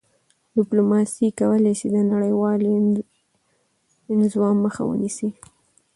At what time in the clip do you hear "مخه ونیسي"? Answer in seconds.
4.63-5.29